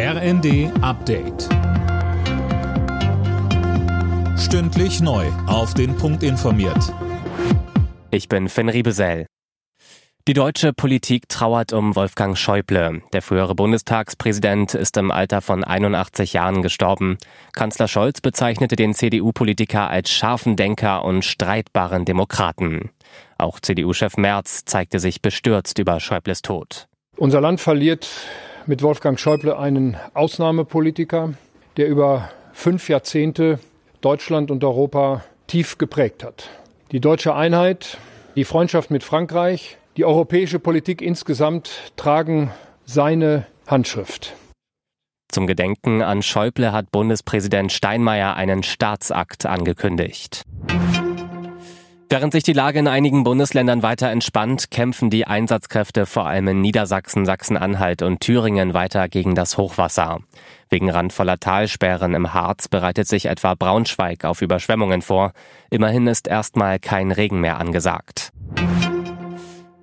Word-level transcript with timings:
RND 0.00 0.70
Update. 0.80 1.48
Stündlich 4.38 5.00
neu. 5.00 5.26
Auf 5.48 5.74
den 5.74 5.96
Punkt 5.96 6.22
informiert. 6.22 6.94
Ich 8.12 8.28
bin 8.28 8.48
Finn 8.48 8.68
Riebesell. 8.68 9.26
Die 10.28 10.34
deutsche 10.34 10.72
Politik 10.72 11.28
trauert 11.28 11.72
um 11.72 11.96
Wolfgang 11.96 12.38
Schäuble. 12.38 13.02
Der 13.12 13.22
frühere 13.22 13.56
Bundestagspräsident 13.56 14.74
ist 14.74 14.96
im 14.98 15.10
Alter 15.10 15.40
von 15.40 15.64
81 15.64 16.32
Jahren 16.32 16.62
gestorben. 16.62 17.18
Kanzler 17.52 17.88
Scholz 17.88 18.20
bezeichnete 18.20 18.76
den 18.76 18.94
CDU-Politiker 18.94 19.90
als 19.90 20.12
scharfen 20.12 20.54
Denker 20.54 21.04
und 21.04 21.24
streitbaren 21.24 22.04
Demokraten. 22.04 22.90
Auch 23.36 23.58
CDU-Chef 23.58 24.16
Merz 24.16 24.64
zeigte 24.64 25.00
sich 25.00 25.22
bestürzt 25.22 25.80
über 25.80 25.98
Schäubles 25.98 26.42
Tod. 26.42 26.86
Unser 27.16 27.40
Land 27.40 27.60
verliert 27.60 28.08
mit 28.68 28.82
Wolfgang 28.82 29.18
Schäuble 29.18 29.56
einen 29.56 29.96
Ausnahmepolitiker, 30.12 31.32
der 31.78 31.88
über 31.88 32.28
fünf 32.52 32.88
Jahrzehnte 32.88 33.58
Deutschland 34.02 34.50
und 34.50 34.62
Europa 34.62 35.24
tief 35.46 35.78
geprägt 35.78 36.22
hat. 36.22 36.50
Die 36.92 37.00
deutsche 37.00 37.34
Einheit, 37.34 37.98
die 38.36 38.44
Freundschaft 38.44 38.90
mit 38.90 39.02
Frankreich, 39.02 39.78
die 39.96 40.04
europäische 40.04 40.58
Politik 40.58 41.02
insgesamt 41.02 41.92
tragen 41.96 42.52
seine 42.84 43.46
Handschrift. 43.66 44.34
Zum 45.30 45.46
Gedenken 45.46 46.02
an 46.02 46.22
Schäuble 46.22 46.72
hat 46.72 46.90
Bundespräsident 46.90 47.72
Steinmeier 47.72 48.36
einen 48.36 48.62
Staatsakt 48.62 49.46
angekündigt. 49.46 50.42
Während 52.10 52.32
sich 52.32 52.42
die 52.42 52.54
Lage 52.54 52.78
in 52.78 52.88
einigen 52.88 53.22
Bundesländern 53.22 53.82
weiter 53.82 54.08
entspannt, 54.08 54.70
kämpfen 54.70 55.10
die 55.10 55.26
Einsatzkräfte 55.26 56.06
vor 56.06 56.26
allem 56.26 56.48
in 56.48 56.62
Niedersachsen, 56.62 57.26
Sachsen-Anhalt 57.26 58.00
und 58.00 58.20
Thüringen 58.20 58.72
weiter 58.72 59.08
gegen 59.08 59.34
das 59.34 59.58
Hochwasser. 59.58 60.20
Wegen 60.70 60.88
randvoller 60.88 61.38
Talsperren 61.38 62.14
im 62.14 62.32
Harz 62.32 62.68
bereitet 62.68 63.08
sich 63.08 63.26
etwa 63.26 63.54
Braunschweig 63.54 64.24
auf 64.24 64.40
Überschwemmungen 64.40 65.02
vor. 65.02 65.32
Immerhin 65.68 66.06
ist 66.06 66.28
erstmal 66.28 66.78
kein 66.78 67.10
Regen 67.10 67.42
mehr 67.42 67.58
angesagt. 67.58 68.32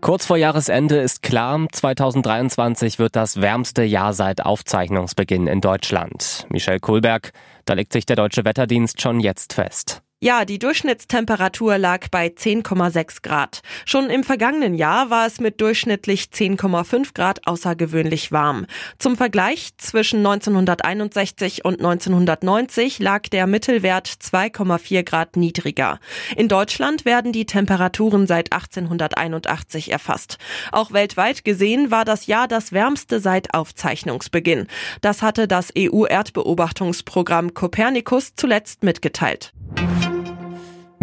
Kurz 0.00 0.24
vor 0.24 0.38
Jahresende 0.38 0.96
ist 0.96 1.22
klar, 1.22 1.66
2023 1.70 2.98
wird 2.98 3.16
das 3.16 3.42
wärmste 3.42 3.82
Jahr 3.84 4.14
seit 4.14 4.44
Aufzeichnungsbeginn 4.44 5.46
in 5.46 5.60
Deutschland. 5.60 6.46
Michel 6.48 6.80
Kohlberg, 6.80 7.32
da 7.66 7.74
legt 7.74 7.92
sich 7.92 8.06
der 8.06 8.16
deutsche 8.16 8.46
Wetterdienst 8.46 9.02
schon 9.02 9.20
jetzt 9.20 9.52
fest. 9.52 10.03
Ja, 10.24 10.46
die 10.46 10.58
Durchschnittstemperatur 10.58 11.76
lag 11.76 12.08
bei 12.08 12.28
10,6 12.28 13.20
Grad. 13.20 13.60
Schon 13.84 14.08
im 14.08 14.24
vergangenen 14.24 14.74
Jahr 14.74 15.10
war 15.10 15.26
es 15.26 15.38
mit 15.38 15.60
durchschnittlich 15.60 16.30
10,5 16.32 17.12
Grad 17.12 17.46
außergewöhnlich 17.46 18.32
warm. 18.32 18.64
Zum 18.98 19.18
Vergleich, 19.18 19.76
zwischen 19.76 20.20
1961 20.20 21.66
und 21.66 21.74
1990 21.74 23.00
lag 23.00 23.28
der 23.28 23.46
Mittelwert 23.46 24.08
2,4 24.08 25.02
Grad 25.02 25.36
niedriger. 25.36 26.00
In 26.38 26.48
Deutschland 26.48 27.04
werden 27.04 27.32
die 27.32 27.44
Temperaturen 27.44 28.26
seit 28.26 28.50
1881 28.50 29.92
erfasst. 29.92 30.38
Auch 30.72 30.92
weltweit 30.92 31.44
gesehen 31.44 31.90
war 31.90 32.06
das 32.06 32.26
Jahr 32.26 32.48
das 32.48 32.72
wärmste 32.72 33.20
seit 33.20 33.52
Aufzeichnungsbeginn. 33.52 34.68
Das 35.02 35.20
hatte 35.20 35.46
das 35.46 35.68
EU-Erdbeobachtungsprogramm 35.76 37.52
Copernicus 37.52 38.32
zuletzt 38.36 38.84
mitgeteilt. 38.84 39.52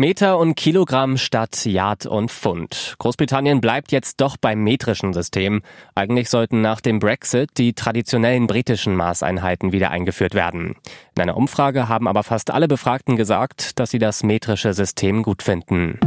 Meter 0.01 0.39
und 0.39 0.55
Kilogramm 0.55 1.15
statt 1.15 1.63
Yard 1.63 2.07
und 2.07 2.31
Pfund. 2.31 2.95
Großbritannien 2.97 3.61
bleibt 3.61 3.91
jetzt 3.91 4.19
doch 4.19 4.35
beim 4.35 4.63
metrischen 4.63 5.13
System. 5.13 5.61
Eigentlich 5.93 6.27
sollten 6.27 6.59
nach 6.59 6.81
dem 6.81 6.97
Brexit 6.97 7.51
die 7.59 7.73
traditionellen 7.73 8.47
britischen 8.47 8.95
Maßeinheiten 8.95 9.73
wieder 9.73 9.91
eingeführt 9.91 10.33
werden. 10.33 10.75
In 11.15 11.21
einer 11.21 11.37
Umfrage 11.37 11.87
haben 11.87 12.07
aber 12.07 12.23
fast 12.23 12.49
alle 12.49 12.67
Befragten 12.67 13.15
gesagt, 13.15 13.77
dass 13.77 13.91
sie 13.91 13.99
das 13.99 14.23
metrische 14.23 14.73
System 14.73 15.21
gut 15.21 15.43
finden. 15.43 15.99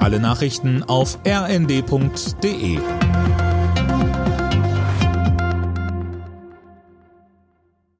Alle 0.00 0.20
Nachrichten 0.20 0.82
auf 0.82 1.20
rnd.de 1.26 2.80